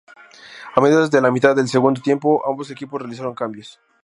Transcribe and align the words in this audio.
A 0.75 0.81
mediados 0.81 1.11
de 1.11 1.21
la 1.21 1.29
mitad 1.29 1.55
del 1.55 1.67
segundo 1.67 2.01
tiempo, 2.01 2.41
ambos 2.49 2.71
equipos 2.71 2.99
realizaron 2.99 3.35
cambios. 3.35 3.79